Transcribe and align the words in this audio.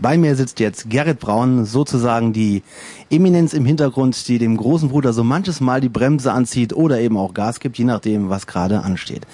Bei 0.00 0.16
mir 0.16 0.36
sitzt 0.36 0.60
jetzt 0.60 0.88
Gerrit 0.90 1.18
Braun, 1.18 1.64
sozusagen 1.64 2.32
die 2.32 2.62
Eminenz 3.10 3.52
im 3.52 3.64
Hintergrund, 3.64 4.28
die 4.28 4.38
dem 4.38 4.56
großen 4.56 4.90
Bruder 4.90 5.12
so 5.12 5.24
manches 5.24 5.60
Mal 5.60 5.80
die 5.80 5.88
Bremse 5.88 6.32
anzieht 6.32 6.72
oder 6.72 7.00
eben 7.00 7.16
auch 7.16 7.34
Gas 7.34 7.58
gibt, 7.58 7.78
je 7.78 7.84
nachdem, 7.84 8.30
was 8.30 8.46
gerade 8.46 8.82
ansteht. 8.82 9.26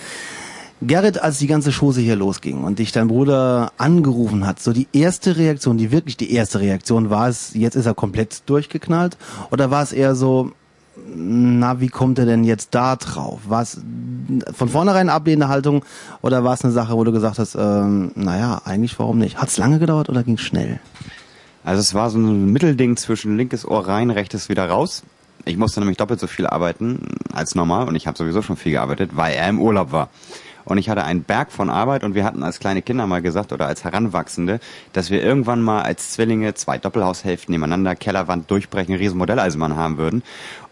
Gerrit, 0.80 1.22
als 1.22 1.38
die 1.38 1.46
ganze 1.46 1.70
Chose 1.70 2.00
hier 2.00 2.16
losging 2.16 2.64
und 2.64 2.78
dich 2.78 2.92
dein 2.92 3.08
Bruder 3.08 3.72
angerufen 3.76 4.46
hat, 4.46 4.60
so 4.60 4.72
die 4.72 4.88
erste 4.92 5.36
Reaktion, 5.36 5.76
die 5.76 5.92
wirklich 5.92 6.16
die 6.16 6.32
erste 6.32 6.60
Reaktion, 6.60 7.10
war 7.10 7.28
es, 7.28 7.52
jetzt 7.54 7.74
ist 7.74 7.86
er 7.86 7.94
komplett 7.94 8.42
durchgeknallt? 8.46 9.16
Oder 9.50 9.70
war 9.70 9.82
es 9.82 9.92
eher 9.92 10.14
so, 10.14 10.52
na, 11.14 11.80
wie 11.80 11.88
kommt 11.88 12.18
er 12.18 12.26
denn 12.26 12.44
jetzt 12.44 12.74
da 12.74 12.96
drauf? 12.96 13.40
War 13.48 13.62
es 13.62 13.80
von 14.52 14.68
vornherein 14.68 15.08
ablehnende 15.08 15.48
Haltung 15.48 15.84
oder 16.22 16.44
war 16.44 16.54
es 16.54 16.64
eine 16.64 16.72
Sache, 16.72 16.94
wo 16.94 17.04
du 17.04 17.12
gesagt 17.12 17.38
hast, 17.38 17.54
ähm, 17.54 18.12
naja, 18.14 18.62
eigentlich 18.64 18.98
warum 18.98 19.18
nicht? 19.18 19.38
Hat 19.38 19.48
es 19.48 19.56
lange 19.56 19.78
gedauert 19.78 20.08
oder 20.08 20.22
ging 20.22 20.38
schnell? 20.38 20.80
Also 21.64 21.80
es 21.80 21.94
war 21.94 22.10
so 22.10 22.18
ein 22.18 22.52
Mittelding 22.52 22.96
zwischen 22.96 23.36
linkes 23.36 23.66
Ohr 23.66 23.86
rein, 23.86 24.10
rechtes 24.10 24.48
wieder 24.48 24.68
raus. 24.68 25.02
Ich 25.46 25.56
musste 25.56 25.80
nämlich 25.80 25.96
doppelt 25.96 26.20
so 26.20 26.26
viel 26.26 26.46
arbeiten 26.46 27.00
als 27.32 27.54
normal 27.54 27.88
und 27.88 27.96
ich 27.96 28.06
habe 28.06 28.16
sowieso 28.16 28.42
schon 28.42 28.56
viel 28.56 28.72
gearbeitet, 28.72 29.10
weil 29.14 29.34
er 29.34 29.48
im 29.48 29.60
Urlaub 29.60 29.92
war. 29.92 30.08
Und 30.64 30.78
ich 30.78 30.88
hatte 30.88 31.04
einen 31.04 31.22
Berg 31.22 31.52
von 31.52 31.70
Arbeit 31.70 32.04
und 32.04 32.14
wir 32.14 32.24
hatten 32.24 32.42
als 32.42 32.58
kleine 32.58 32.82
Kinder 32.82 33.06
mal 33.06 33.22
gesagt 33.22 33.52
oder 33.52 33.66
als 33.66 33.84
Heranwachsende, 33.84 34.60
dass 34.92 35.10
wir 35.10 35.22
irgendwann 35.22 35.62
mal 35.62 35.82
als 35.82 36.12
Zwillinge 36.12 36.54
zwei 36.54 36.78
Doppelhaushälften 36.78 37.52
nebeneinander, 37.52 37.94
Kellerwand 37.94 38.50
durchbrechen, 38.50 38.94
riesen 38.94 39.18
Modelleisenbahn 39.18 39.76
haben 39.76 39.98
würden. 39.98 40.22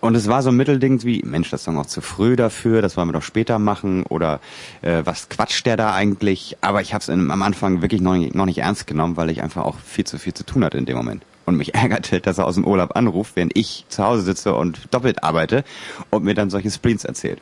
Und 0.00 0.14
es 0.14 0.28
war 0.28 0.42
so 0.42 0.50
ein 0.50 0.56
Mittelding 0.56 1.02
wie, 1.04 1.22
Mensch, 1.24 1.50
das 1.50 1.60
ist 1.60 1.68
doch 1.68 1.72
noch 1.72 1.86
zu 1.86 2.00
früh 2.00 2.36
dafür, 2.36 2.82
das 2.82 2.96
wollen 2.96 3.08
wir 3.08 3.12
doch 3.12 3.22
später 3.22 3.58
machen 3.58 4.04
oder 4.04 4.40
äh, 4.82 5.02
was 5.04 5.28
quatscht 5.28 5.64
der 5.66 5.76
da 5.76 5.94
eigentlich? 5.94 6.56
Aber 6.60 6.80
ich 6.80 6.94
habe 6.94 7.02
es 7.02 7.10
am 7.10 7.42
Anfang 7.42 7.82
wirklich 7.82 8.00
noch 8.00 8.14
nicht, 8.14 8.34
noch 8.34 8.46
nicht 8.46 8.58
ernst 8.58 8.86
genommen, 8.86 9.16
weil 9.16 9.30
ich 9.30 9.42
einfach 9.42 9.64
auch 9.64 9.78
viel 9.78 10.04
zu 10.04 10.18
viel 10.18 10.34
zu 10.34 10.44
tun 10.44 10.64
hatte 10.64 10.78
in 10.78 10.86
dem 10.86 10.96
Moment 10.96 11.22
und 11.46 11.56
mich 11.56 11.74
ärgerte, 11.74 12.20
dass 12.20 12.38
er 12.38 12.46
aus 12.46 12.54
dem 12.54 12.66
Urlaub 12.66 12.96
anruft, 12.96 13.36
während 13.36 13.56
ich 13.56 13.84
zu 13.88 14.04
Hause 14.04 14.22
sitze 14.22 14.54
und 14.54 14.92
doppelt 14.92 15.22
arbeite 15.22 15.64
und 16.10 16.24
mir 16.24 16.34
dann 16.34 16.50
solche 16.50 16.70
Spleens 16.70 17.04
erzählt. 17.04 17.40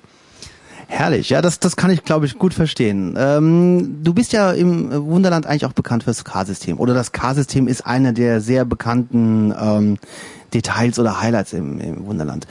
Herrlich, 0.93 1.31
ja, 1.31 1.41
das, 1.41 1.61
das 1.61 1.77
kann 1.77 1.93
ich, 1.93 2.03
glaube 2.03 2.27
ich, 2.27 2.37
gut 2.37 2.53
verstehen. 2.53 3.15
Ähm, 3.17 4.01
du 4.03 4.13
bist 4.13 4.33
ja 4.33 4.51
im 4.51 4.91
Wunderland 5.07 5.47
eigentlich 5.47 5.65
auch 5.65 5.73
bekannt 5.73 6.03
fürs 6.03 6.25
K-System. 6.25 6.81
Oder 6.81 6.95
das 6.95 7.13
K-System 7.13 7.69
ist 7.69 7.87
einer 7.87 8.13
der 8.13 8.41
sehr 8.41 8.65
bekannten 8.65 9.55
ähm, 9.59 9.99
Details 10.53 10.99
oder 10.99 11.21
Highlights 11.21 11.53
im, 11.53 11.81
im 11.81 12.07
Wunderland. 12.07 12.49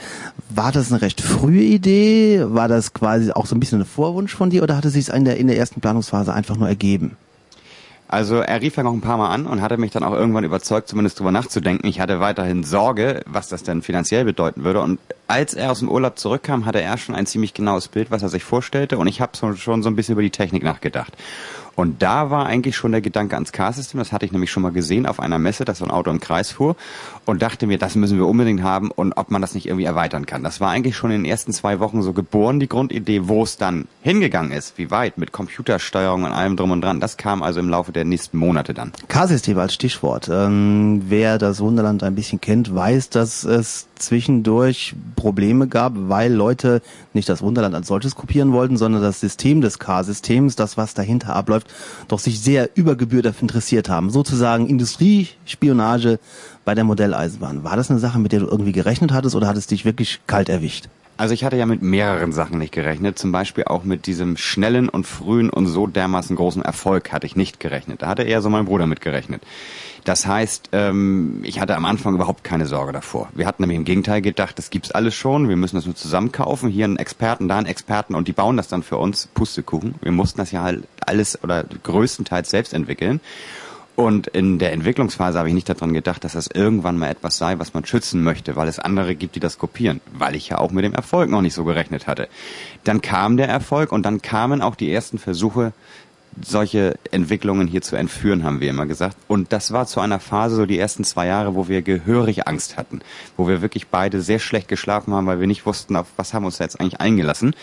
War 0.48 0.72
das 0.72 0.90
eine 0.90 1.02
recht 1.02 1.20
frühe 1.20 1.62
Idee? 1.62 2.42
War 2.46 2.66
das 2.66 2.94
quasi 2.94 3.30
auch 3.30 3.44
so 3.44 3.54
ein 3.54 3.60
bisschen 3.60 3.82
ein 3.82 3.86
Vorwunsch 3.86 4.34
von 4.34 4.48
dir 4.48 4.62
oder 4.62 4.74
hatte 4.74 4.88
sich 4.88 5.08
es 5.08 5.14
in 5.14 5.26
der, 5.26 5.36
in 5.36 5.46
der 5.46 5.58
ersten 5.58 5.82
Planungsphase 5.82 6.32
einfach 6.32 6.56
nur 6.56 6.66
ergeben? 6.66 7.18
Also 8.12 8.38
er 8.38 8.60
rief 8.60 8.76
ja 8.76 8.82
noch 8.82 8.92
ein 8.92 9.00
paar 9.00 9.18
Mal 9.18 9.28
an 9.28 9.46
und 9.46 9.62
hatte 9.62 9.76
mich 9.76 9.92
dann 9.92 10.02
auch 10.02 10.12
irgendwann 10.12 10.42
überzeugt, 10.42 10.88
zumindest 10.88 11.20
drüber 11.20 11.30
nachzudenken. 11.30 11.86
Ich 11.86 12.00
hatte 12.00 12.18
weiterhin 12.18 12.64
Sorge, 12.64 13.22
was 13.24 13.46
das 13.46 13.62
denn 13.62 13.82
finanziell 13.82 14.24
bedeuten 14.24 14.64
würde. 14.64 14.80
Und 14.80 14.98
als 15.28 15.54
er 15.54 15.70
aus 15.70 15.78
dem 15.78 15.88
Urlaub 15.88 16.18
zurückkam, 16.18 16.66
hatte 16.66 16.80
er 16.80 16.98
schon 16.98 17.14
ein 17.14 17.26
ziemlich 17.26 17.54
genaues 17.54 17.86
Bild, 17.86 18.10
was 18.10 18.24
er 18.24 18.28
sich 18.28 18.42
vorstellte. 18.42 18.98
Und 18.98 19.06
ich 19.06 19.20
habe 19.20 19.36
schon 19.56 19.84
so 19.84 19.88
ein 19.88 19.94
bisschen 19.94 20.14
über 20.14 20.22
die 20.22 20.30
Technik 20.30 20.64
nachgedacht. 20.64 21.16
Und 21.80 22.02
da 22.02 22.30
war 22.30 22.44
eigentlich 22.44 22.76
schon 22.76 22.92
der 22.92 23.00
Gedanke 23.00 23.36
ans 23.36 23.52
Car-System. 23.52 23.98
Das 23.98 24.12
hatte 24.12 24.26
ich 24.26 24.32
nämlich 24.32 24.50
schon 24.50 24.62
mal 24.62 24.70
gesehen 24.70 25.06
auf 25.06 25.18
einer 25.18 25.38
Messe, 25.38 25.64
dass 25.64 25.78
so 25.78 25.86
ein 25.86 25.90
Auto 25.90 26.10
im 26.10 26.20
Kreis 26.20 26.50
fuhr. 26.50 26.76
Und 27.24 27.40
dachte 27.40 27.66
mir, 27.66 27.78
das 27.78 27.94
müssen 27.94 28.18
wir 28.18 28.26
unbedingt 28.26 28.62
haben 28.62 28.90
und 28.90 29.14
ob 29.14 29.30
man 29.30 29.40
das 29.40 29.54
nicht 29.54 29.66
irgendwie 29.66 29.84
erweitern 29.84 30.26
kann. 30.26 30.42
Das 30.42 30.60
war 30.60 30.70
eigentlich 30.70 30.94
schon 30.96 31.10
in 31.10 31.22
den 31.22 31.30
ersten 31.30 31.52
zwei 31.52 31.80
Wochen 31.80 32.02
so 32.02 32.12
geboren, 32.12 32.60
die 32.60 32.68
Grundidee, 32.68 33.28
wo 33.28 33.44
es 33.44 33.56
dann 33.56 33.86
hingegangen 34.02 34.52
ist, 34.52 34.76
wie 34.76 34.90
weit, 34.90 35.16
mit 35.16 35.32
Computersteuerung 35.32 36.24
und 36.24 36.32
allem 36.32 36.56
drum 36.56 36.70
und 36.70 36.82
dran. 36.82 37.00
Das 37.00 37.16
kam 37.16 37.42
also 37.42 37.60
im 37.60 37.70
Laufe 37.70 37.92
der 37.92 38.04
nächsten 38.04 38.36
Monate 38.36 38.74
dann. 38.74 38.92
Car-System 39.08 39.58
als 39.58 39.72
Stichwort. 39.72 40.28
Ähm, 40.30 41.02
wer 41.06 41.38
das 41.38 41.60
Wunderland 41.60 42.02
ein 42.02 42.14
bisschen 42.14 42.42
kennt, 42.42 42.74
weiß, 42.74 43.08
dass 43.10 43.44
es 43.44 43.86
zwischendurch 43.94 44.94
Probleme 45.16 45.68
gab, 45.68 45.92
weil 45.96 46.32
Leute 46.32 46.82
nicht 47.12 47.28
das 47.28 47.42
Wunderland 47.42 47.74
als 47.74 47.86
solches 47.86 48.16
kopieren 48.16 48.52
wollten, 48.52 48.76
sondern 48.76 49.02
das 49.02 49.20
System 49.20 49.60
des 49.60 49.78
K-Systems, 49.78 50.56
das 50.56 50.76
was 50.76 50.94
dahinter 50.94 51.36
abläuft, 51.36 51.69
doch 52.08 52.18
sich 52.18 52.40
sehr 52.40 52.70
über 52.74 52.96
Gebühr 52.96 53.22
dafür 53.22 53.42
interessiert 53.42 53.88
haben. 53.88 54.10
Sozusagen 54.10 54.66
Industriespionage 54.66 56.18
bei 56.64 56.74
der 56.74 56.84
Modelleisenbahn. 56.84 57.64
War 57.64 57.76
das 57.76 57.90
eine 57.90 58.00
Sache, 58.00 58.18
mit 58.18 58.32
der 58.32 58.40
du 58.40 58.46
irgendwie 58.46 58.72
gerechnet 58.72 59.12
hattest 59.12 59.34
oder 59.34 59.46
hat 59.46 59.56
es 59.56 59.66
dich 59.66 59.84
wirklich 59.84 60.20
kalt 60.26 60.48
erwischt? 60.48 60.88
Also 61.20 61.34
ich 61.34 61.44
hatte 61.44 61.58
ja 61.58 61.66
mit 61.66 61.82
mehreren 61.82 62.32
Sachen 62.32 62.58
nicht 62.58 62.72
gerechnet, 62.72 63.18
zum 63.18 63.30
Beispiel 63.30 63.64
auch 63.64 63.84
mit 63.84 64.06
diesem 64.06 64.38
schnellen 64.38 64.88
und 64.88 65.06
frühen 65.06 65.50
und 65.50 65.66
so 65.66 65.86
dermaßen 65.86 66.34
großen 66.34 66.62
Erfolg 66.62 67.12
hatte 67.12 67.26
ich 67.26 67.36
nicht 67.36 67.60
gerechnet. 67.60 68.00
Da 68.00 68.06
hatte 68.06 68.22
eher 68.22 68.40
so 68.40 68.48
mein 68.48 68.64
Bruder 68.64 68.86
mit 68.86 69.02
gerechnet. 69.02 69.42
Das 70.04 70.26
heißt, 70.26 70.70
ähm, 70.72 71.42
ich 71.42 71.60
hatte 71.60 71.76
am 71.76 71.84
Anfang 71.84 72.14
überhaupt 72.14 72.42
keine 72.42 72.64
Sorge 72.66 72.92
davor. 72.92 73.28
Wir 73.34 73.46
hatten 73.46 73.62
nämlich 73.62 73.76
im 73.76 73.84
Gegenteil 73.84 74.22
gedacht, 74.22 74.56
das 74.56 74.70
gibt's 74.70 74.92
alles 74.92 75.14
schon, 75.14 75.50
wir 75.50 75.56
müssen 75.56 75.76
das 75.76 75.84
nur 75.84 75.94
zusammenkaufen, 75.94 76.70
hier 76.70 76.86
einen 76.86 76.96
Experten, 76.96 77.48
da 77.48 77.58
einen 77.58 77.66
Experten 77.66 78.14
und 78.14 78.26
die 78.26 78.32
bauen 78.32 78.56
das 78.56 78.68
dann 78.68 78.82
für 78.82 78.96
uns, 78.96 79.26
Pustekuchen. 79.26 79.96
Wir 80.00 80.12
mussten 80.12 80.38
das 80.38 80.52
ja 80.52 80.62
halt 80.62 80.84
alles 81.04 81.44
oder 81.44 81.64
größtenteils 81.82 82.48
selbst 82.48 82.72
entwickeln. 82.72 83.20
Und 84.00 84.28
in 84.28 84.58
der 84.58 84.72
Entwicklungsphase 84.72 85.38
habe 85.38 85.48
ich 85.48 85.54
nicht 85.54 85.68
daran 85.68 85.92
gedacht, 85.92 86.24
dass 86.24 86.32
das 86.32 86.46
irgendwann 86.46 86.96
mal 86.96 87.10
etwas 87.10 87.36
sei, 87.36 87.58
was 87.58 87.74
man 87.74 87.84
schützen 87.84 88.22
möchte, 88.22 88.56
weil 88.56 88.66
es 88.66 88.78
andere 88.78 89.14
gibt, 89.14 89.34
die 89.34 89.40
das 89.40 89.58
kopieren, 89.58 90.00
weil 90.14 90.34
ich 90.36 90.48
ja 90.48 90.56
auch 90.56 90.70
mit 90.70 90.86
dem 90.86 90.94
Erfolg 90.94 91.28
noch 91.28 91.42
nicht 91.42 91.52
so 91.52 91.64
gerechnet 91.64 92.06
hatte. 92.06 92.30
Dann 92.82 93.02
kam 93.02 93.36
der 93.36 93.50
Erfolg 93.50 93.92
und 93.92 94.06
dann 94.06 94.22
kamen 94.22 94.62
auch 94.62 94.74
die 94.74 94.90
ersten 94.90 95.18
Versuche, 95.18 95.74
solche 96.44 96.94
Entwicklungen 97.10 97.66
hier 97.66 97.82
zu 97.82 97.96
entführen, 97.96 98.44
haben 98.44 98.60
wir 98.60 98.70
immer 98.70 98.86
gesagt. 98.86 99.16
Und 99.28 99.52
das 99.52 99.72
war 99.72 99.86
zu 99.86 100.00
einer 100.00 100.20
Phase, 100.20 100.56
so 100.56 100.66
die 100.66 100.78
ersten 100.78 101.04
zwei 101.04 101.26
Jahre, 101.26 101.54
wo 101.54 101.68
wir 101.68 101.82
gehörig 101.82 102.46
Angst 102.46 102.76
hatten, 102.76 103.00
wo 103.36 103.48
wir 103.48 103.62
wirklich 103.62 103.88
beide 103.88 104.20
sehr 104.20 104.38
schlecht 104.38 104.68
geschlafen 104.68 105.14
haben, 105.14 105.26
weil 105.26 105.40
wir 105.40 105.46
nicht 105.46 105.66
wussten, 105.66 105.96
auf 105.96 106.06
was 106.16 106.34
haben 106.34 106.42
wir 106.42 106.46
uns 106.46 106.58
jetzt 106.58 106.80
eigentlich 106.80 107.00
eingelassen. 107.00 107.54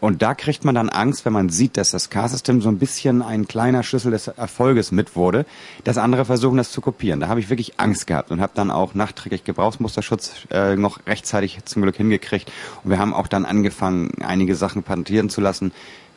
Und 0.00 0.22
da 0.22 0.34
kriegt 0.34 0.64
man 0.64 0.74
dann 0.74 0.88
Angst, 0.88 1.24
wenn 1.24 1.32
man 1.32 1.48
sieht, 1.48 1.76
dass 1.76 1.90
das 1.90 2.10
Car-System 2.10 2.60
so 2.60 2.68
ein 2.68 2.78
bisschen 2.78 3.22
ein 3.22 3.46
kleiner 3.46 3.82
Schlüssel 3.82 4.10
des 4.10 4.28
Erfolges 4.28 4.92
mit 4.92 5.16
wurde, 5.16 5.46
dass 5.84 5.98
andere 5.98 6.24
versuchen, 6.24 6.56
das 6.56 6.70
zu 6.70 6.80
kopieren. 6.80 7.20
Da 7.20 7.28
habe 7.28 7.40
ich 7.40 7.50
wirklich 7.50 7.78
Angst 7.78 8.06
gehabt 8.06 8.30
und 8.30 8.40
habe 8.40 8.52
dann 8.54 8.70
auch 8.70 8.94
nachträglich 8.94 9.44
Gebrauchsmusterschutz 9.44 10.46
äh, 10.50 10.76
noch 10.76 11.06
rechtzeitig 11.06 11.64
zum 11.64 11.82
Glück 11.82 11.96
hingekriegt. 11.96 12.50
Und 12.82 12.90
wir 12.90 12.98
haben 12.98 13.14
auch 13.14 13.26
dann 13.26 13.44
angefangen, 13.44 14.10
einige 14.22 14.54
Sachen 14.54 14.82
patentieren 14.82 15.30
zu 15.30 15.40
lassen, 15.40 15.72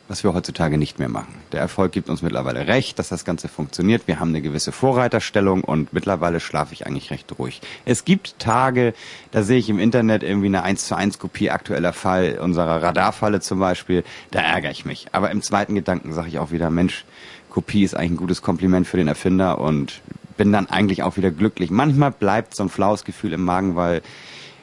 was 0.08 0.24
wir 0.24 0.32
heutzutage 0.32 0.78
nicht 0.78 0.98
mehr 0.98 1.10
machen. 1.10 1.34
Der 1.52 1.60
Erfolg 1.60 1.92
gibt 1.92 2.08
uns 2.08 2.22
mittlerweile 2.22 2.66
recht, 2.66 2.98
dass 2.98 3.10
das 3.10 3.26
Ganze 3.26 3.46
funktioniert. 3.46 4.06
Wir 4.06 4.18
haben 4.18 4.30
eine 4.30 4.40
gewisse 4.40 4.72
Vorreiterstellung 4.72 5.62
und 5.62 5.92
mittlerweile 5.92 6.40
schlafe 6.40 6.72
ich 6.72 6.86
eigentlich 6.86 7.10
recht 7.10 7.38
ruhig. 7.38 7.60
Es 7.84 8.04
gibt 8.06 8.38
Tage, 8.38 8.94
da 9.30 9.42
sehe 9.42 9.58
ich 9.58 9.68
im 9.68 9.78
Internet 9.78 10.22
irgendwie 10.22 10.46
eine 10.46 10.62
1 10.62 10.86
zu 10.86 10.96
1 10.96 11.18
Kopie 11.18 11.50
aktueller 11.50 11.92
Fall 11.92 12.38
unserer 12.42 12.82
Radarfalle 12.82 13.40
zum 13.40 13.60
Beispiel. 13.60 14.02
Da 14.30 14.40
ärgere 14.40 14.70
ich 14.70 14.86
mich. 14.86 15.08
Aber 15.12 15.30
im 15.30 15.42
zweiten 15.42 15.74
Gedanken 15.74 16.14
sage 16.14 16.28
ich 16.28 16.38
auch 16.38 16.50
wieder, 16.50 16.70
Mensch, 16.70 17.04
Kopie 17.50 17.84
ist 17.84 17.94
eigentlich 17.94 18.12
ein 18.12 18.16
gutes 18.16 18.40
Kompliment 18.40 18.86
für 18.86 18.96
den 18.96 19.08
Erfinder 19.08 19.58
und 19.58 20.00
bin 20.38 20.52
dann 20.52 20.70
eigentlich 20.70 21.02
auch 21.02 21.18
wieder 21.18 21.30
glücklich. 21.30 21.70
Manchmal 21.70 22.12
bleibt 22.12 22.54
so 22.54 22.62
ein 22.62 22.68
flaues 22.70 23.04
Gefühl 23.04 23.34
im 23.34 23.44
Magen, 23.44 23.76
weil 23.76 24.00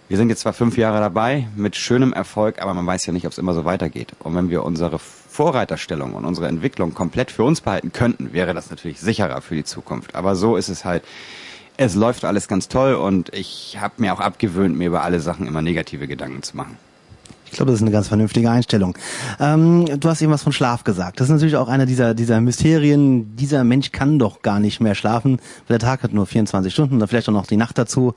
wir 0.07 0.17
sind 0.17 0.29
jetzt 0.29 0.41
zwar 0.41 0.53
fünf 0.53 0.77
Jahre 0.77 0.99
dabei 0.99 1.47
mit 1.55 1.75
schönem 1.75 2.13
Erfolg, 2.13 2.61
aber 2.61 2.73
man 2.73 2.85
weiß 2.85 3.05
ja 3.07 3.13
nicht, 3.13 3.25
ob 3.25 3.31
es 3.31 3.39
immer 3.39 3.53
so 3.53 3.65
weitergeht. 3.65 4.13
Und 4.19 4.35
wenn 4.35 4.49
wir 4.49 4.63
unsere 4.63 4.99
Vorreiterstellung 5.35 6.13
und 6.13 6.23
unsere 6.23 6.47
Entwicklung 6.47 6.93
komplett 6.93 7.29
für 7.29 7.43
uns 7.43 7.59
behalten 7.59 7.91
könnten, 7.91 8.31
wäre 8.31 8.53
das 8.53 8.69
natürlich 8.69 9.01
sicherer 9.01 9.41
für 9.41 9.55
die 9.55 9.65
Zukunft. 9.65 10.15
Aber 10.15 10.35
so 10.35 10.55
ist 10.55 10.69
es 10.69 10.85
halt. 10.85 11.03
Es 11.77 11.93
läuft 11.93 12.23
alles 12.23 12.47
ganz 12.47 12.69
toll 12.69 12.93
und 12.93 13.33
ich 13.33 13.77
habe 13.81 13.95
mir 13.97 14.13
auch 14.13 14.21
abgewöhnt, 14.21 14.77
mir 14.77 14.87
über 14.87 15.03
alle 15.03 15.19
Sachen 15.19 15.45
immer 15.45 15.61
negative 15.61 16.07
Gedanken 16.07 16.41
zu 16.41 16.55
machen. 16.55 16.77
Ich 17.45 17.51
glaube, 17.51 17.71
das 17.71 17.79
ist 17.79 17.83
eine 17.83 17.91
ganz 17.91 18.07
vernünftige 18.07 18.49
Einstellung. 18.49 18.97
Ähm, 19.39 19.85
du 19.99 20.09
hast 20.09 20.21
eben 20.21 20.31
was 20.31 20.43
von 20.43 20.51
Schlaf 20.51 20.83
gesagt. 20.83 21.19
Das 21.19 21.27
ist 21.27 21.33
natürlich 21.33 21.55
auch 21.55 21.67
einer 21.67 21.85
dieser, 21.85 22.13
dieser 22.13 22.41
Mysterien. 22.41 23.35
Dieser 23.35 23.63
Mensch 23.63 23.91
kann 23.91 24.19
doch 24.19 24.41
gar 24.41 24.59
nicht 24.59 24.81
mehr 24.81 24.95
schlafen. 24.95 25.39
Der 25.69 25.79
Tag 25.79 26.03
hat 26.03 26.13
nur 26.13 26.25
24 26.25 26.73
Stunden 26.73 26.97
oder 26.97 27.07
vielleicht 27.07 27.29
auch 27.29 27.33
noch 27.33 27.47
die 27.47 27.57
Nacht 27.57 27.77
dazu. 27.77 28.13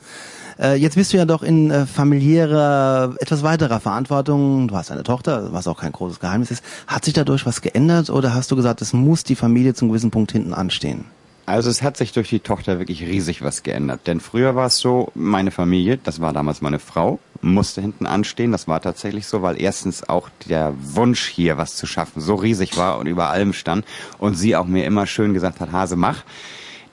Äh, 0.58 0.74
jetzt 0.74 0.96
bist 0.96 1.12
du 1.12 1.18
ja 1.18 1.24
doch 1.24 1.42
in 1.42 1.70
äh, 1.70 1.86
familiärer, 1.86 3.14
etwas 3.20 3.42
weiterer 3.42 3.80
Verantwortung. 3.80 4.68
Du 4.68 4.76
hast 4.76 4.90
eine 4.90 5.04
Tochter, 5.04 5.52
was 5.52 5.68
auch 5.68 5.80
kein 5.80 5.92
großes 5.92 6.20
Geheimnis 6.20 6.50
ist. 6.50 6.64
Hat 6.86 7.04
sich 7.04 7.14
dadurch 7.14 7.46
was 7.46 7.60
geändert 7.60 8.10
oder 8.10 8.34
hast 8.34 8.50
du 8.50 8.56
gesagt, 8.56 8.82
es 8.82 8.92
muss 8.92 9.24
die 9.24 9.36
Familie 9.36 9.74
zum 9.74 9.88
gewissen 9.88 10.10
Punkt 10.10 10.32
hinten 10.32 10.54
anstehen? 10.54 11.04
Also 11.46 11.70
es 11.70 11.82
hat 11.82 11.96
sich 11.96 12.12
durch 12.12 12.28
die 12.28 12.40
Tochter 12.40 12.78
wirklich 12.78 13.02
riesig 13.02 13.40
was 13.40 13.62
geändert. 13.62 14.06
Denn 14.06 14.20
früher 14.20 14.54
war 14.54 14.66
es 14.66 14.78
so, 14.78 15.10
meine 15.14 15.50
Familie, 15.50 15.96
das 15.96 16.20
war 16.20 16.34
damals 16.34 16.60
meine 16.60 16.78
Frau, 16.78 17.20
musste 17.40 17.80
hinten 17.80 18.06
anstehen. 18.06 18.52
Das 18.52 18.68
war 18.68 18.80
tatsächlich 18.80 19.26
so, 19.26 19.42
weil 19.42 19.60
erstens 19.60 20.08
auch 20.08 20.28
der 20.48 20.74
Wunsch 20.80 21.26
hier 21.26 21.56
was 21.56 21.76
zu 21.76 21.86
schaffen 21.86 22.20
so 22.20 22.34
riesig 22.34 22.76
war 22.76 22.98
und 22.98 23.06
über 23.06 23.30
allem 23.30 23.52
stand 23.52 23.84
und 24.18 24.34
sie 24.34 24.56
auch 24.56 24.66
mir 24.66 24.84
immer 24.84 25.06
schön 25.06 25.34
gesagt 25.34 25.60
hat, 25.60 25.72
Hase, 25.72 25.96
mach 25.96 26.24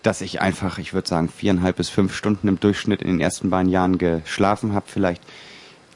dass 0.06 0.22
ich 0.22 0.40
einfach, 0.40 0.78
ich 0.78 0.94
würde 0.94 1.08
sagen, 1.08 1.30
viereinhalb 1.30 1.78
bis 1.78 1.90
fünf 1.90 2.16
Stunden 2.16 2.48
im 2.48 2.60
Durchschnitt 2.60 3.02
in 3.02 3.08
den 3.08 3.20
ersten 3.20 3.50
beiden 3.50 3.72
Jahren 3.72 3.98
geschlafen 3.98 4.74
habe, 4.74 4.86
vielleicht 4.88 5.24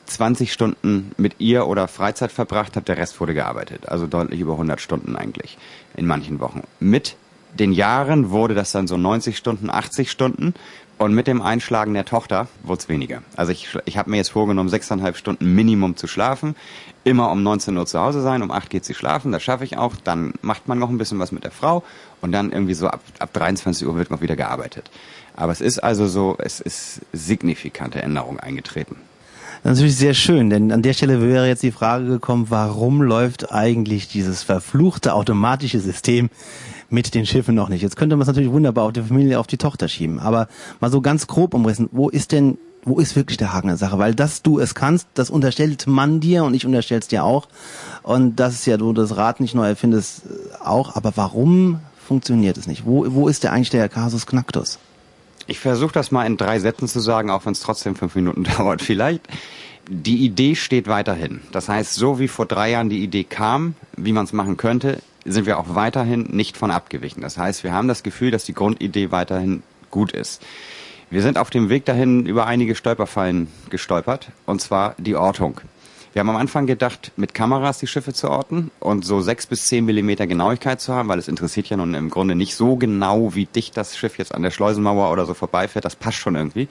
20 0.07 0.51
Stunden 0.51 1.11
mit 1.17 1.35
ihr 1.39 1.67
oder 1.67 1.87
Freizeit 1.87 2.31
verbracht 2.31 2.75
habe, 2.75 2.85
der 2.85 2.97
Rest 2.97 3.19
wurde 3.19 3.35
gearbeitet. 3.35 3.87
Also 3.87 4.07
deutlich 4.07 4.39
über 4.39 4.53
100 4.53 4.81
Stunden 4.81 5.15
eigentlich 5.15 5.57
in 5.95 6.07
manchen 6.07 6.39
Wochen. 6.39 6.63
Mit 6.79 7.15
den 7.53 7.71
Jahren 7.71 8.29
wurde 8.29 8.53
das 8.53 8.71
dann 8.71 8.87
so 8.87 8.97
90 8.97 9.37
Stunden, 9.37 9.69
80 9.69 10.11
Stunden. 10.11 10.53
Und 10.99 11.13
mit 11.13 11.27
dem 11.27 11.41
Einschlagen 11.41 11.93
der 11.93 12.03
Tochter 12.03 12.49
wurde 12.61 12.81
es 12.81 12.89
weniger. 12.89 13.23
Also 13.37 13.53
ich, 13.53 13.69
ich 13.85 13.97
habe 13.97 14.09
mir 14.09 14.17
jetzt 14.17 14.31
vorgenommen, 14.31 14.67
sechseinhalb 14.67 15.15
Stunden 15.15 15.55
Minimum 15.55 15.95
zu 15.95 16.07
schlafen. 16.07 16.57
Immer 17.05 17.31
um 17.31 17.41
19 17.41 17.77
Uhr 17.77 17.85
zu 17.85 18.01
Hause 18.01 18.21
sein, 18.21 18.43
um 18.43 18.51
8 18.51 18.69
geht 18.69 18.83
sie 18.83 18.93
schlafen, 18.93 19.31
das 19.31 19.41
schaffe 19.41 19.63
ich 19.63 19.77
auch. 19.77 19.95
Dann 19.95 20.33
macht 20.41 20.67
man 20.67 20.77
noch 20.77 20.89
ein 20.89 20.97
bisschen 20.97 21.17
was 21.17 21.31
mit 21.31 21.45
der 21.45 21.51
Frau 21.51 21.83
und 22.19 22.33
dann 22.33 22.51
irgendwie 22.51 22.73
so 22.73 22.87
ab, 22.87 22.99
ab 23.19 23.31
23 23.31 23.87
Uhr 23.87 23.95
wird 23.95 24.11
noch 24.11 24.19
wieder 24.19 24.35
gearbeitet. 24.35 24.91
Aber 25.37 25.53
es 25.53 25.61
ist 25.61 25.79
also 25.79 26.05
so, 26.05 26.35
es 26.37 26.59
ist 26.59 26.99
signifikante 27.13 28.01
Änderung 28.01 28.37
eingetreten. 28.37 28.97
Das 29.61 29.73
ist 29.73 29.79
natürlich 29.79 29.97
sehr 29.97 30.13
schön, 30.13 30.49
denn 30.49 30.71
an 30.71 30.81
der 30.81 30.93
Stelle 30.93 31.21
wäre 31.21 31.47
jetzt 31.47 31.63
die 31.63 31.71
Frage 31.71 32.05
gekommen, 32.05 32.45
warum 32.49 33.01
läuft 33.01 33.51
eigentlich 33.51 34.07
dieses 34.07 34.41
verfluchte 34.41 35.13
automatische 35.13 35.81
System 35.81 36.29
mit 36.89 37.13
den 37.13 37.25
Schiffen 37.25 37.55
noch 37.55 37.69
nicht. 37.69 37.81
Jetzt 37.81 37.97
könnte 37.97 38.15
man 38.15 38.21
es 38.21 38.27
natürlich 38.27 38.51
wunderbar 38.51 38.85
auf 38.85 38.93
die 38.93 39.01
Familie, 39.01 39.37
auf 39.37 39.47
die 39.47 39.57
Tochter 39.57 39.87
schieben. 39.87 40.19
Aber 40.19 40.47
mal 40.79 40.89
so 40.89 41.01
ganz 41.01 41.27
grob 41.27 41.53
umrissen, 41.53 41.89
wo 41.91 42.09
ist 42.09 42.31
denn, 42.31 42.57
wo 42.83 42.99
ist 42.99 43.15
wirklich 43.15 43.37
der 43.37 43.53
Haken 43.53 43.67
der 43.67 43.77
Sache? 43.77 43.99
Weil 43.99 44.15
dass 44.15 44.41
du 44.41 44.59
es 44.59 44.75
kannst, 44.75 45.07
das 45.13 45.29
unterstellt 45.29 45.87
man 45.87 46.19
dir 46.19 46.45
und 46.45 46.53
ich 46.53 46.65
unterstell's 46.65 47.07
dir 47.07 47.23
auch. 47.23 47.47
Und 48.01 48.37
das 48.37 48.53
ist 48.53 48.65
ja, 48.65 48.77
du 48.77 48.93
das 48.93 49.17
Rad 49.17 49.39
nicht 49.39 49.55
neu 49.55 49.67
erfindest, 49.67 50.23
äh, 50.25 50.63
auch. 50.63 50.95
Aber 50.95 51.11
warum 51.15 51.79
funktioniert 52.07 52.57
es 52.57 52.65
nicht? 52.65 52.85
Wo, 52.85 53.05
wo 53.09 53.27
ist 53.27 53.43
der 53.43 53.53
eigentlich 53.53 53.69
der 53.69 53.89
Kasus 53.89 54.25
Knacktus? 54.25 54.79
Ich 55.49 55.59
versuche 55.59 55.91
das 55.91 56.11
mal 56.11 56.27
in 56.27 56.37
drei 56.37 56.59
Sätzen 56.59 56.87
zu 56.87 56.99
sagen, 56.99 57.31
auch 57.31 57.43
wenn 57.47 57.53
es 57.53 57.59
trotzdem 57.59 57.95
fünf 57.95 58.13
Minuten 58.13 58.43
dauert 58.57 58.83
vielleicht. 58.83 59.27
Die 59.89 60.17
Idee 60.17 60.53
steht 60.53 60.87
weiterhin. 60.87 61.41
Das 61.51 61.67
heißt, 61.67 61.95
so 61.95 62.19
wie 62.19 62.27
vor 62.27 62.45
drei 62.45 62.69
Jahren 62.69 62.89
die 62.89 63.03
Idee 63.03 63.23
kam, 63.23 63.73
wie 63.97 64.13
man 64.13 64.25
es 64.25 64.33
machen 64.33 64.57
könnte, 64.57 65.01
sind 65.25 65.47
wir 65.47 65.57
auch 65.57 65.73
weiterhin 65.73 66.27
nicht 66.29 66.55
von 66.55 66.69
abgewichen. 66.69 67.21
Das 67.21 67.39
heißt, 67.39 67.63
wir 67.63 67.73
haben 67.73 67.87
das 67.87 68.03
Gefühl, 68.03 68.29
dass 68.29 68.43
die 68.43 68.53
Grundidee 68.53 69.09
weiterhin 69.09 69.63
gut 69.89 70.11
ist. 70.11 70.43
Wir 71.09 71.23
sind 71.23 71.39
auf 71.39 71.49
dem 71.49 71.69
Weg 71.69 71.85
dahin 71.85 72.27
über 72.27 72.45
einige 72.45 72.75
Stolperfallen 72.75 73.47
gestolpert, 73.71 74.29
und 74.45 74.61
zwar 74.61 74.93
die 74.99 75.15
Ortung. 75.15 75.61
Wir 76.19 76.23
haben 76.25 76.31
am 76.31 76.35
Anfang 76.35 76.65
gedacht, 76.65 77.13
mit 77.15 77.33
Kameras 77.33 77.79
die 77.79 77.87
Schiffe 77.87 78.11
zu 78.11 78.29
orten 78.29 78.71
und 78.81 79.05
so 79.05 79.21
sechs 79.21 79.47
bis 79.47 79.67
zehn 79.67 79.85
Millimeter 79.85 80.27
Genauigkeit 80.27 80.81
zu 80.81 80.93
haben, 80.93 81.07
weil 81.07 81.17
es 81.17 81.29
interessiert 81.29 81.69
ja 81.69 81.77
nun 81.77 81.93
im 81.93 82.09
Grunde 82.09 82.35
nicht 82.35 82.55
so 82.55 82.75
genau, 82.75 83.35
wie 83.35 83.45
dicht 83.45 83.77
das 83.77 83.95
Schiff 83.95 84.17
jetzt 84.17 84.35
an 84.35 84.43
der 84.43 84.51
Schleusenmauer 84.51 85.13
oder 85.13 85.25
so 85.25 85.33
vorbeifährt. 85.33 85.85
Das 85.85 85.95
passt 85.95 86.17
schon 86.17 86.35
irgendwie. 86.35 86.67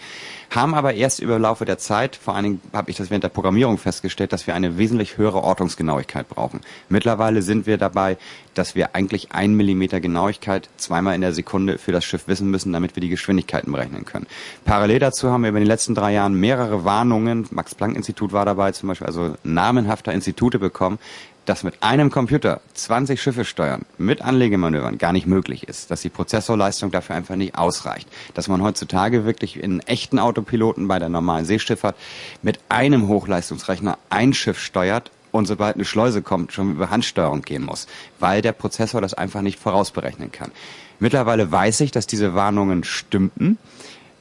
Haben 0.51 0.75
aber 0.75 0.93
erst 0.93 1.21
über 1.21 1.39
Laufe 1.39 1.65
der 1.65 1.79
Zeit, 1.79 2.15
vor 2.15 2.35
allen 2.35 2.45
Dingen 2.45 2.61
habe 2.75 2.91
ich 2.91 2.99
das 2.99 3.09
während 3.09 3.25
der 3.25 3.31
Programmierung 3.31 3.79
festgestellt, 3.79 4.35
dass 4.35 4.47
wir 4.47 4.55
eine 4.55 4.77
wesentlich 4.77 5.17
höhere 5.17 5.43
Ortungsgenauigkeit 5.43 6.29
brauchen. 6.29 6.61
Mittlerweile 6.91 7.41
sind 7.41 7.67
wir 7.67 7.79
dabei, 7.79 8.19
dass 8.59 8.75
wir 8.75 8.95
eigentlich 8.95 9.33
ein 9.33 9.55
Millimeter 9.55 10.01
Genauigkeit 10.01 10.69
zweimal 10.77 11.15
in 11.15 11.21
der 11.21 11.33
Sekunde 11.33 11.79
für 11.79 11.93
das 11.93 12.05
Schiff 12.05 12.29
wissen 12.29 12.51
müssen, 12.51 12.73
damit 12.73 12.97
wir 12.97 13.01
die 13.01 13.09
Geschwindigkeiten 13.09 13.73
berechnen 13.73 14.05
können. 14.05 14.27
Parallel 14.65 14.99
dazu 14.99 15.31
haben 15.31 15.43
wir 15.43 15.51
über 15.51 15.61
die 15.61 15.67
letzten 15.67 15.95
drei 15.95 16.13
Jahren 16.13 16.35
mehrere 16.35 16.85
Warnungen, 16.85 17.47
Max-Planck-Institut 17.51 18.33
war 18.33 18.45
dabei 18.45 18.73
zum 18.73 18.89
Beispiel, 18.89 19.07
also 19.07 19.38
namenhafter 19.45 20.13
Institute 20.13 20.59
bekommen, 20.59 20.99
dass 21.49 21.63
mit 21.63 21.83
einem 21.83 22.11
Computer 22.11 22.61
20 22.75 23.23
Schiffe 23.23 23.47
steuern, 23.47 23.87
mit 23.97 24.21
Anlegemanövern, 24.21 24.99
gar 24.99 25.13
nicht 25.15 25.27
möglich 25.27 25.67
ist, 25.67 25.91
dass 25.91 26.03
die 26.03 26.11
Prozessorleistung 26.11 26.91
dafür 26.91 27.17
einfach 27.17 27.37
nicht 27.37 27.57
ausreicht, 27.57 28.07
dass 28.35 28.49
man 28.49 28.63
heutzutage 28.63 29.25
wirklich 29.25 29.63
in 29.63 29.81
echten 29.81 30.19
Autopiloten 30.19 30.89
bei 30.89 30.99
der 30.99 31.09
normalen 31.09 31.47
Seeschifffahrt 31.47 31.97
mit 32.43 32.59
einem 32.69 33.09
Hochleistungsrechner 33.09 33.97
ein 34.11 34.35
Schiff 34.35 34.59
steuert 34.59 35.11
und 35.33 35.47
sobald 35.47 35.77
eine 35.77 35.87
Schleuse 35.87 36.21
kommt, 36.21 36.53
schon 36.53 36.73
über 36.73 36.91
Handsteuerung 36.91 37.41
gehen 37.41 37.65
muss, 37.65 37.87
weil 38.19 38.43
der 38.43 38.53
Prozessor 38.53 39.01
das 39.01 39.15
einfach 39.15 39.41
nicht 39.41 39.59
vorausberechnen 39.59 40.31
kann. 40.31 40.51
Mittlerweile 40.99 41.51
weiß 41.51 41.81
ich, 41.81 41.93
dass 41.93 42.07
diese 42.07 42.35
Warnungen 42.35 42.85
stimmten. 42.85 43.57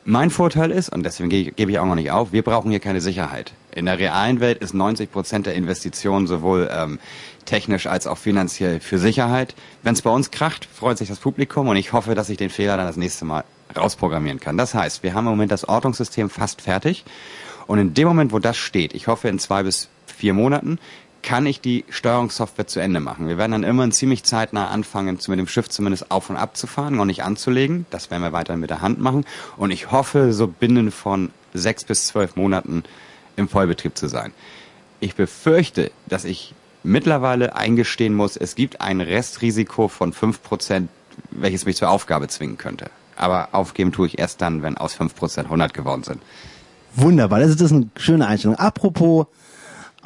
Mein 0.09 0.29
Vorteil 0.29 0.71
ist, 0.71 0.87
und 0.87 1.03
deswegen 1.03 1.27
gebe 1.27 1.69
ich 1.69 1.79
auch 1.79 1.85
noch 1.85 1.95
nicht 1.95 2.11
auf, 2.11 2.31
wir 2.31 2.41
brauchen 2.41 2.71
hier 2.71 2.79
keine 2.79 3.01
Sicherheit. 3.01 3.51
In 3.75 3.87
der 3.87 3.99
realen 3.99 4.39
Welt 4.39 4.59
ist 4.59 4.73
90 4.73 5.11
Prozent 5.11 5.47
der 5.47 5.53
Investitionen 5.53 6.27
sowohl 6.27 6.69
ähm, 6.71 6.99
technisch 7.43 7.87
als 7.87 8.07
auch 8.07 8.17
finanziell 8.17 8.79
für 8.79 8.99
Sicherheit. 8.99 9.53
Wenn 9.83 9.95
es 9.95 10.01
bei 10.01 10.09
uns 10.09 10.31
kracht, 10.31 10.63
freut 10.63 10.97
sich 10.97 11.09
das 11.09 11.19
Publikum 11.19 11.67
und 11.67 11.75
ich 11.75 11.91
hoffe, 11.91 12.15
dass 12.15 12.29
ich 12.29 12.37
den 12.37 12.49
Fehler 12.49 12.77
dann 12.77 12.87
das 12.87 12.95
nächste 12.95 13.25
Mal 13.25 13.43
rausprogrammieren 13.75 14.39
kann. 14.39 14.55
Das 14.55 14.73
heißt, 14.73 15.03
wir 15.03 15.13
haben 15.13 15.25
im 15.25 15.31
Moment 15.31 15.51
das 15.51 15.67
Ortungssystem 15.67 16.29
fast 16.29 16.61
fertig 16.61 17.03
und 17.65 17.77
in 17.77 17.93
dem 17.93 18.07
Moment, 18.07 18.31
wo 18.31 18.39
das 18.39 18.55
steht, 18.55 18.95
ich 18.95 19.07
hoffe 19.07 19.27
in 19.27 19.39
zwei 19.39 19.63
bis 19.63 19.89
vier 20.05 20.33
Monaten, 20.33 20.79
kann 21.27 21.45
ich 21.45 21.59
die 21.59 21.83
Steuerungssoftware 21.89 22.67
zu 22.67 22.79
Ende 22.79 23.01
machen. 23.01 23.27
Wir 23.27 23.37
werden 23.37 23.51
dann 23.51 23.63
immer 23.65 23.89
ziemlich 23.91 24.23
zeitnah 24.23 24.69
anfangen, 24.69 25.19
mit 25.27 25.37
dem 25.37 25.47
Schiff 25.49 25.67
zumindest 25.67 26.09
auf 26.09 26.29
und 26.29 26.37
ab 26.37 26.55
zu 26.55 26.67
fahren 26.67 27.01
und 27.01 27.07
nicht 27.07 27.21
anzulegen. 27.21 27.85
Das 27.89 28.09
werden 28.09 28.23
wir 28.23 28.31
weiterhin 28.31 28.61
mit 28.61 28.69
der 28.69 28.79
Hand 28.79 29.01
machen. 29.01 29.25
Und 29.57 29.71
ich 29.71 29.91
hoffe, 29.91 30.31
so 30.31 30.47
binnen 30.47 30.89
von 30.89 31.31
sechs 31.53 31.83
bis 31.83 32.07
zwölf 32.07 32.37
Monaten 32.37 32.85
im 33.35 33.49
Vollbetrieb 33.49 33.97
zu 33.97 34.07
sein. 34.07 34.31
Ich 35.01 35.15
befürchte, 35.15 35.91
dass 36.05 36.23
ich 36.23 36.55
mittlerweile 36.83 37.57
eingestehen 37.57 38.13
muss, 38.13 38.37
es 38.37 38.55
gibt 38.55 38.79
ein 38.79 39.01
Restrisiko 39.01 39.89
von 39.89 40.13
fünf 40.13 40.41
Prozent, 40.41 40.89
welches 41.31 41.65
mich 41.65 41.75
zur 41.75 41.89
Aufgabe 41.89 42.29
zwingen 42.29 42.57
könnte. 42.57 42.89
Aber 43.17 43.49
aufgeben 43.51 43.91
tue 43.91 44.07
ich 44.07 44.17
erst 44.17 44.39
dann, 44.39 44.63
wenn 44.63 44.77
aus 44.77 44.93
fünf 44.93 45.13
Prozent 45.13 45.47
100 45.47 45.73
geworden 45.73 46.03
sind. 46.03 46.21
Wunderbar, 46.95 47.41
das 47.41 47.49
ist 47.49 47.73
eine 47.73 47.89
schöne 47.97 48.27
Einstellung. 48.27 48.55
Apropos 48.55 49.27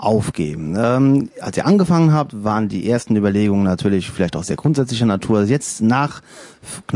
aufgeben. 0.01 0.75
Ähm, 0.77 1.29
als 1.39 1.57
ihr 1.57 1.65
angefangen 1.67 2.11
habt, 2.11 2.43
waren 2.43 2.69
die 2.69 2.89
ersten 2.89 3.15
Überlegungen 3.15 3.63
natürlich 3.63 4.09
vielleicht 4.09 4.35
auch 4.35 4.43
sehr 4.43 4.55
grundsätzlicher 4.55 5.05
Natur. 5.05 5.43
Jetzt 5.43 5.81
nach 5.81 6.21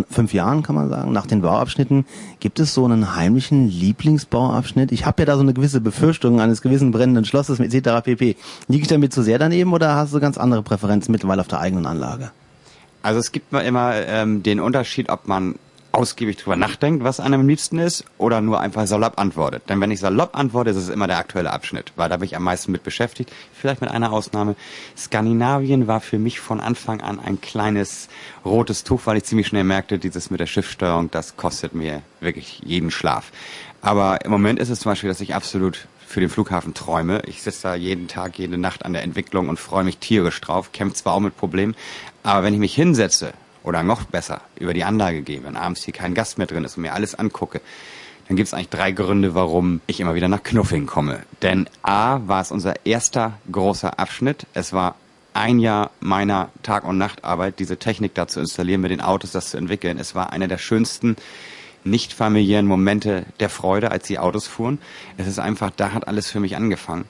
fünf 0.09 0.33
Jahren, 0.33 0.63
kann 0.63 0.73
man 0.73 0.89
sagen, 0.89 1.11
nach 1.11 1.27
den 1.27 1.41
Bauabschnitten, 1.41 2.05
gibt 2.39 2.59
es 2.59 2.73
so 2.73 2.83
einen 2.83 3.15
heimlichen 3.15 3.69
Lieblingsbauabschnitt? 3.69 4.91
Ich 4.91 5.05
habe 5.05 5.21
ja 5.21 5.25
da 5.27 5.35
so 5.35 5.43
eine 5.43 5.53
gewisse 5.53 5.81
Befürchtung 5.81 6.41
eines 6.41 6.63
gewissen 6.63 6.91
brennenden 6.91 7.25
Schlosses 7.25 7.59
mit 7.59 7.71
etc. 7.73 8.03
pp. 8.03 8.35
Liege 8.67 8.81
ich 8.81 8.87
damit 8.87 9.13
zu 9.13 9.21
sehr 9.21 9.37
daneben 9.37 9.71
oder 9.71 9.95
hast 9.95 10.13
du 10.13 10.19
ganz 10.19 10.39
andere 10.39 10.63
Präferenzen 10.63 11.11
mittlerweile 11.11 11.41
auf 11.41 11.47
der 11.47 11.59
eigenen 11.59 11.85
Anlage? 11.85 12.31
Also 13.03 13.19
es 13.19 13.31
gibt 13.31 13.53
immer 13.53 13.93
ähm, 14.07 14.41
den 14.41 14.59
Unterschied, 14.59 15.09
ob 15.09 15.27
man 15.27 15.55
ausgiebig 15.95 16.37
drüber 16.37 16.55
nachdenkt, 16.55 17.03
was 17.03 17.19
einem 17.19 17.41
am 17.41 17.47
liebsten 17.47 17.79
ist, 17.79 18.05
oder 18.17 18.41
nur 18.41 18.59
einfach 18.59 18.85
salopp 18.85 19.19
antwortet. 19.19 19.63
Denn 19.69 19.81
wenn 19.81 19.91
ich 19.91 19.99
salopp 19.99 20.37
antworte, 20.37 20.69
ist 20.69 20.77
es 20.77 20.89
immer 20.89 21.07
der 21.07 21.17
aktuelle 21.17 21.51
Abschnitt, 21.51 21.93
weil 21.95 22.09
da 22.09 22.17
bin 22.17 22.25
ich 22.25 22.35
am 22.35 22.43
meisten 22.43 22.71
mit 22.71 22.83
beschäftigt. 22.83 23.31
Vielleicht 23.53 23.81
mit 23.81 23.89
einer 23.89 24.11
Ausnahme. 24.11 24.55
Skandinavien 24.97 25.87
war 25.87 26.01
für 26.01 26.19
mich 26.19 26.39
von 26.39 26.59
Anfang 26.59 27.01
an 27.01 27.19
ein 27.19 27.41
kleines 27.41 28.09
rotes 28.43 28.83
Tuch, 28.83 29.01
weil 29.05 29.17
ich 29.17 29.23
ziemlich 29.23 29.47
schnell 29.47 29.63
merkte, 29.63 29.97
dieses 29.97 30.29
mit 30.29 30.39
der 30.39 30.47
Schiffssteuerung, 30.47 31.09
das 31.11 31.37
kostet 31.37 31.73
mir 31.73 32.01
wirklich 32.19 32.61
jeden 32.63 32.91
Schlaf. 32.91 33.31
Aber 33.81 34.23
im 34.25 34.31
Moment 34.31 34.59
ist 34.59 34.69
es 34.69 34.79
zum 34.79 34.91
Beispiel, 34.91 35.09
dass 35.09 35.21
ich 35.21 35.35
absolut 35.35 35.87
für 36.05 36.19
den 36.19 36.29
Flughafen 36.29 36.73
träume. 36.73 37.21
Ich 37.25 37.41
sitze 37.41 37.63
da 37.63 37.75
jeden 37.75 38.07
Tag, 38.07 38.37
jede 38.37 38.57
Nacht 38.57 38.85
an 38.85 38.93
der 38.93 39.03
Entwicklung 39.03 39.49
und 39.49 39.59
freue 39.59 39.83
mich 39.83 39.97
tierisch 39.97 40.39
drauf, 40.41 40.71
kämpfe 40.71 40.95
zwar 40.95 41.13
auch 41.13 41.19
mit 41.19 41.35
Problemen, 41.35 41.75
aber 42.23 42.43
wenn 42.43 42.53
ich 42.53 42.59
mich 42.59 42.75
hinsetze 42.75 43.33
oder 43.65 43.83
noch 43.83 44.03
besser 44.03 44.41
über 44.59 44.73
die 44.73 44.83
Anlage 44.83 45.21
gehe, 45.21 45.43
wenn 45.43 45.57
abends 45.57 45.83
hier 45.83 45.93
kein 45.93 46.13
Gast 46.13 46.37
mehr 46.37 46.47
drin 46.47 46.63
ist 46.63 46.77
und 46.77 46.83
mir 46.83 46.93
alles 46.93 47.15
angucke, 47.15 47.61
dann 48.27 48.37
gibt 48.37 48.47
es 48.47 48.53
eigentlich 48.53 48.69
drei 48.69 48.91
Gründe, 48.91 49.35
warum 49.35 49.81
ich 49.87 49.99
immer 49.99 50.15
wieder 50.15 50.27
nach 50.27 50.43
Knuffing 50.43 50.85
komme. 50.85 51.23
Denn 51.41 51.67
A 51.83 52.21
war 52.25 52.41
es 52.41 52.51
unser 52.51 52.85
erster 52.85 53.33
großer 53.51 53.99
Abschnitt. 53.99 54.47
Es 54.53 54.73
war 54.73 54.95
ein 55.33 55.59
Jahr 55.59 55.91
meiner 55.99 56.49
Tag- 56.63 56.85
und 56.85 56.97
Nachtarbeit, 56.97 57.59
diese 57.59 57.77
Technik 57.77 58.15
da 58.15 58.27
zu 58.27 58.39
installieren, 58.39 58.81
mit 58.81 58.91
den 58.91 59.01
Autos 59.01 59.31
das 59.31 59.51
zu 59.51 59.57
entwickeln. 59.57 59.99
Es 59.99 60.15
war 60.15 60.31
einer 60.31 60.47
der 60.47 60.57
schönsten 60.57 61.17
nicht 61.83 62.13
familiären 62.13 62.65
Momente 62.65 63.25
der 63.39 63.49
Freude, 63.49 63.91
als 63.91 64.07
die 64.07 64.17
Autos 64.17 64.47
fuhren. 64.47 64.79
Es 65.17 65.27
ist 65.27 65.37
einfach, 65.37 65.69
da 65.75 65.91
hat 65.91 66.07
alles 66.07 66.31
für 66.31 66.39
mich 66.39 66.55
angefangen. 66.55 67.05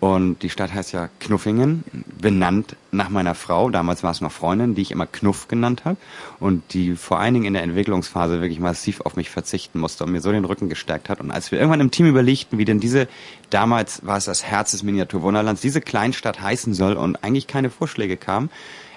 Und 0.00 0.42
die 0.42 0.50
Stadt 0.50 0.72
heißt 0.72 0.92
ja 0.92 1.08
Knuffingen, 1.20 1.84
benannt 2.20 2.76
nach 2.96 3.08
meiner 3.08 3.34
Frau. 3.34 3.70
Damals 3.70 4.02
war 4.02 4.10
es 4.10 4.20
noch 4.20 4.32
Freundin, 4.32 4.74
die 4.74 4.82
ich 4.82 4.90
immer 4.90 5.06
Knuff 5.06 5.48
genannt 5.48 5.84
habe. 5.84 5.96
Und 6.40 6.74
die 6.74 6.96
vor 6.96 7.20
allen 7.20 7.34
Dingen 7.34 7.46
in 7.46 7.52
der 7.54 7.62
Entwicklungsphase 7.62 8.40
wirklich 8.40 8.60
massiv 8.60 9.00
auf 9.02 9.16
mich 9.16 9.30
verzichten 9.30 9.78
musste 9.78 10.04
und 10.04 10.12
mir 10.12 10.20
so 10.20 10.32
den 10.32 10.44
Rücken 10.44 10.68
gestärkt 10.68 11.08
hat. 11.08 11.20
Und 11.20 11.30
als 11.30 11.52
wir 11.52 11.58
irgendwann 11.58 11.80
im 11.80 11.90
Team 11.90 12.06
überlegten, 12.06 12.58
wie 12.58 12.64
denn 12.64 12.80
diese, 12.80 13.08
damals 13.50 14.04
war 14.04 14.16
es 14.16 14.24
das 14.24 14.44
Herz 14.44 14.72
des 14.72 14.82
Miniaturwunderlands, 14.82 15.60
diese 15.60 15.80
Kleinstadt 15.80 16.40
heißen 16.40 16.74
soll 16.74 16.94
und 16.94 17.22
eigentlich 17.22 17.46
keine 17.46 17.70
Vorschläge 17.70 18.16
kamen, 18.16 18.50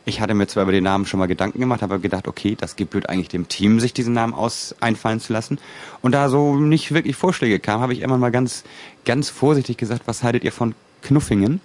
ich 0.05 0.21
hatte 0.21 0.33
mir 0.33 0.47
zwar 0.47 0.63
über 0.63 0.71
den 0.71 0.83
Namen 0.83 1.05
schon 1.05 1.19
mal 1.19 1.27
Gedanken 1.27 1.59
gemacht, 1.59 1.83
aber 1.83 1.99
gedacht, 1.99 2.27
okay, 2.27 2.55
das 2.59 2.75
gebührt 2.75 3.09
eigentlich 3.09 3.27
dem 3.27 3.47
Team, 3.47 3.79
sich 3.79 3.93
diesen 3.93 4.13
Namen 4.13 4.33
aus 4.33 4.75
einfallen 4.79 5.19
zu 5.19 5.33
lassen. 5.33 5.59
Und 6.01 6.13
da 6.13 6.29
so 6.29 6.55
nicht 6.55 6.93
wirklich 6.93 7.15
Vorschläge 7.15 7.59
kamen, 7.59 7.83
habe 7.83 7.93
ich 7.93 8.01
immer 8.01 8.17
mal 8.17 8.31
ganz, 8.31 8.63
ganz 9.05 9.29
vorsichtig 9.29 9.77
gesagt, 9.77 10.03
was 10.05 10.23
haltet 10.23 10.43
ihr 10.43 10.51
von 10.51 10.73
Knuffingen. 11.01 11.61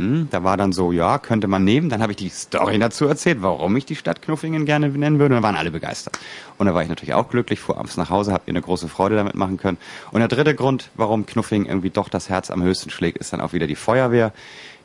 Hm, 0.00 0.28
da 0.30 0.42
war 0.42 0.56
dann 0.56 0.72
so, 0.72 0.92
ja, 0.92 1.18
könnte 1.18 1.46
man 1.46 1.62
nehmen. 1.62 1.90
Dann 1.90 2.00
habe 2.00 2.12
ich 2.12 2.16
die 2.16 2.30
Story 2.30 2.78
dazu 2.78 3.04
erzählt, 3.06 3.42
warum 3.42 3.76
ich 3.76 3.84
die 3.84 3.96
Stadt 3.96 4.22
Knuffingen 4.22 4.64
gerne 4.64 4.88
nennen 4.88 5.18
würde. 5.18 5.34
Und 5.34 5.42
dann 5.42 5.42
waren 5.42 5.56
alle 5.56 5.70
begeistert. 5.70 6.18
Und 6.56 6.66
da 6.66 6.74
war 6.74 6.82
ich 6.82 6.88
natürlich 6.88 7.12
auch 7.12 7.28
glücklich, 7.28 7.60
fuhr 7.60 7.76
abends 7.76 7.98
nach 7.98 8.08
Hause, 8.08 8.32
habe 8.32 8.44
ihr 8.46 8.52
eine 8.52 8.62
große 8.62 8.88
Freude 8.88 9.16
damit 9.16 9.34
machen 9.34 9.58
können. 9.58 9.76
Und 10.10 10.20
der 10.20 10.28
dritte 10.28 10.54
Grund, 10.54 10.88
warum 10.94 11.26
Knuffingen 11.26 11.68
irgendwie 11.68 11.90
doch 11.90 12.08
das 12.08 12.30
Herz 12.30 12.50
am 12.50 12.62
höchsten 12.62 12.88
schlägt, 12.88 13.18
ist 13.18 13.34
dann 13.34 13.42
auch 13.42 13.52
wieder 13.52 13.66
die 13.66 13.76
Feuerwehr, 13.76 14.32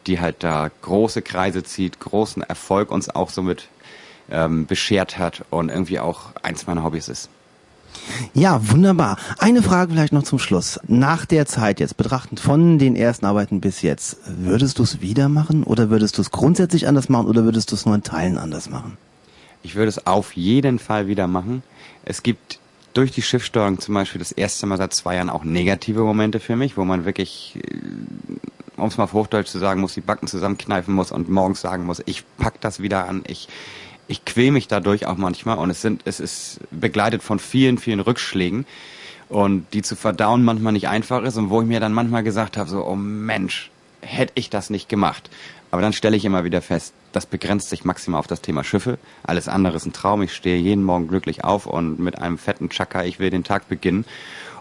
die 0.06 0.20
halt 0.20 0.44
da 0.44 0.70
große 0.82 1.22
Kreise 1.22 1.64
zieht, 1.64 2.02
großen 2.02 2.44
Erfolg 2.44 2.92
uns 2.92 3.08
auch 3.08 3.30
so 3.30 3.42
mit 3.42 3.70
ähm, 4.30 4.66
beschert 4.66 5.18
hat 5.18 5.46
und 5.50 5.70
irgendwie 5.70 6.00
auch 6.00 6.32
eins 6.44 6.68
meiner 6.68 6.84
Hobbys 6.84 7.08
ist. 7.08 7.30
Ja, 8.34 8.60
wunderbar. 8.70 9.18
Eine 9.38 9.62
Frage 9.62 9.92
vielleicht 9.92 10.14
noch 10.14 10.24
zum 10.24 10.40
Schluss. 10.40 10.80
Nach 10.88 11.26
der 11.26 11.46
Zeit 11.46 11.80
jetzt, 11.80 11.98
betrachtend 11.98 12.40
von 12.40 12.80
den 12.80 12.96
ersten 12.96 13.26
Arbeiten 13.26 13.62
bis 13.62 13.82
jetzt, 13.82 14.18
würdest 14.26 14.80
du 14.80 14.84
es 14.84 15.02
wieder 15.02 15.30
machen 15.30 15.64
oder 15.64 15.90
würdest 15.90 16.18
du 16.18 16.22
es 16.22 16.32
grundsätzlich 16.32 16.88
anders 16.88 17.10
machen 17.10 17.28
oder 17.28 17.44
würdest 17.44 17.72
du 17.72 17.76
es 17.76 17.86
nur 17.86 17.96
in 17.96 18.04
Teilen 18.04 18.38
anders 18.38 18.70
machen? 18.70 18.98
Ich 19.64 19.76
würde 19.76 19.90
es 19.90 20.06
auf 20.06 20.34
jeden 20.34 20.80
Fall 20.80 21.08
wieder 21.08 21.28
machen. 21.28 21.64
Es 22.04 22.24
gibt 22.24 22.60
durch 22.94 23.12
die 23.12 23.22
Schiffssteuerung 23.22 23.80
zum 23.80 23.94
Beispiel 23.94 24.20
das 24.20 24.32
erste 24.32 24.66
Mal 24.66 24.78
seit 24.78 24.94
zwei 24.94 25.16
Jahren 25.16 25.30
auch 25.30 25.44
negative 25.44 26.02
Momente 26.02 26.40
für 26.40 26.56
mich, 26.56 26.78
wo 26.78 26.86
man 26.86 27.06
wirklich, 27.06 27.58
äh, 27.58 27.78
um 28.78 28.88
es 28.88 28.98
mal 28.98 29.06
auf 29.06 29.14
Hochdeutsch 29.14 29.50
zu 29.50 29.60
sagen, 29.60 29.82
muss 29.82 29.94
die 29.94 30.02
Backen 30.02 30.28
zusammenkneifen 30.28 30.94
muss 30.94 31.12
und 31.12 31.30
morgens 31.30 31.62
sagen 31.62 31.86
muss, 31.86 32.02
ich 32.06 32.24
pack 32.38 32.62
das 32.62 32.82
wieder 32.82 33.08
an, 33.08 33.24
ich 33.28 33.48
ich 34.08 34.26
quäl 34.26 34.52
mich 34.52 34.68
dadurch 34.68 35.06
auch 35.06 35.18
manchmal 35.18 35.58
und 35.58 35.70
es 35.70 35.82
sind, 35.82 36.02
es 36.06 36.20
ist 36.20 36.60
begleitet 36.72 37.24
von 37.24 37.40
vielen, 37.40 37.78
vielen 37.78 38.00
Rückschlägen 38.00 38.66
und 39.30 39.66
die 39.74 39.82
zu 39.82 39.96
verdauen 39.96 40.44
manchmal 40.44 40.74
nicht 40.74 40.88
einfach 40.88 41.24
ist 41.24 41.38
und 41.38 41.50
wo 41.50 41.62
ich 41.62 41.68
mir 41.68 41.80
dann 41.80 41.94
manchmal 41.94 42.24
gesagt 42.24 42.58
habe, 42.58 42.70
so, 42.70 42.86
oh 42.86 42.96
Mensch, 42.96 43.72
hätte 44.02 44.34
ich 44.36 44.50
das 44.50 44.70
nicht 44.70 44.88
gemacht. 44.90 45.30
Aber 45.72 45.82
dann 45.82 45.94
stelle 45.94 46.16
ich 46.16 46.24
immer 46.24 46.44
wieder 46.44 46.62
fest, 46.62 46.94
das 47.12 47.26
begrenzt 47.26 47.70
sich 47.70 47.84
maximal 47.84 48.20
auf 48.20 48.28
das 48.28 48.42
Thema 48.42 48.64
Schiffe. 48.64 48.98
Alles 49.24 49.48
andere 49.48 49.76
ist 49.76 49.86
ein 49.86 49.94
Traum. 49.94 50.22
Ich 50.22 50.34
stehe 50.34 50.58
jeden 50.58 50.84
Morgen 50.84 51.08
glücklich 51.08 51.44
auf 51.44 51.66
und 51.66 52.00
mit 52.00 52.20
einem 52.20 52.38
fetten 52.38 52.70
Chaka, 52.70 53.04
ich 53.04 53.20
will 53.20 53.30
den 53.30 53.44
Tag 53.44 53.68
beginnen 53.68 54.06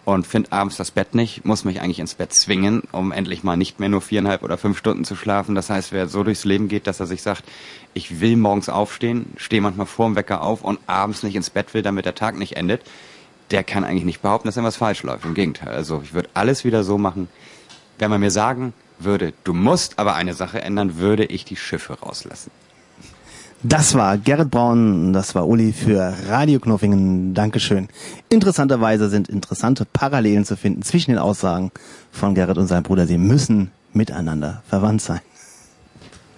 und 0.04 0.26
finde 0.26 0.52
abends 0.52 0.76
das 0.76 0.90
Bett 0.90 1.14
nicht, 1.14 1.44
muss 1.44 1.64
mich 1.64 1.80
eigentlich 1.80 1.98
ins 1.98 2.14
Bett 2.14 2.32
zwingen, 2.32 2.82
um 2.92 3.10
endlich 3.10 3.42
mal 3.42 3.56
nicht 3.56 3.80
mehr 3.80 3.88
nur 3.88 4.02
viereinhalb 4.02 4.42
oder 4.42 4.58
fünf 4.58 4.78
Stunden 4.78 5.04
zu 5.04 5.16
schlafen. 5.16 5.54
Das 5.54 5.70
heißt, 5.70 5.92
wer 5.92 6.08
so 6.08 6.22
durchs 6.22 6.44
Leben 6.44 6.68
geht, 6.68 6.86
dass 6.86 7.00
er 7.00 7.06
sich 7.06 7.22
sagt, 7.22 7.44
ich 7.94 8.20
will 8.20 8.36
morgens 8.36 8.68
aufstehen, 8.68 9.32
stehe 9.36 9.62
manchmal 9.62 9.86
vor 9.86 10.06
dem 10.06 10.16
Wecker 10.16 10.42
auf 10.42 10.62
und 10.62 10.78
abends 10.86 11.22
nicht 11.22 11.36
ins 11.36 11.50
Bett 11.50 11.72
will, 11.72 11.82
damit 11.82 12.04
der 12.04 12.14
Tag 12.14 12.38
nicht 12.38 12.56
endet, 12.56 12.82
der 13.50 13.64
kann 13.64 13.84
eigentlich 13.84 14.04
nicht 14.04 14.22
behaupten, 14.22 14.48
dass 14.48 14.56
irgendwas 14.56 14.76
falsch 14.76 15.02
läuft. 15.02 15.24
Im 15.24 15.34
Gegenteil. 15.34 15.74
Also 15.74 16.02
ich 16.02 16.12
würde 16.12 16.28
alles 16.34 16.64
wieder 16.64 16.84
so 16.84 16.98
machen, 16.98 17.28
wenn 17.98 18.10
man 18.10 18.20
mir 18.20 18.30
sagen 18.30 18.74
würde, 18.98 19.32
du 19.44 19.54
musst 19.54 19.98
aber 19.98 20.14
eine 20.14 20.34
Sache 20.34 20.60
ändern, 20.60 20.98
würde 20.98 21.24
ich 21.24 21.44
die 21.44 21.56
Schiffe 21.56 21.98
rauslassen. 22.00 22.50
Das 23.66 23.94
war 23.94 24.18
Gerrit 24.18 24.50
Braun, 24.50 25.14
das 25.14 25.34
war 25.34 25.48
Uli 25.48 25.72
für 25.72 26.12
Radio 26.28 26.60
Knuffingen. 26.60 27.32
Dankeschön. 27.32 27.88
Interessanterweise 28.28 29.08
sind 29.08 29.30
interessante 29.30 29.86
Parallelen 29.90 30.44
zu 30.44 30.58
finden 30.58 30.82
zwischen 30.82 31.12
den 31.12 31.18
Aussagen 31.18 31.70
von 32.12 32.34
Gerrit 32.34 32.58
und 32.58 32.66
seinem 32.66 32.82
Bruder. 32.82 33.06
Sie 33.06 33.16
müssen 33.16 33.70
miteinander 33.94 34.62
verwandt 34.68 35.00
sein. 35.00 35.20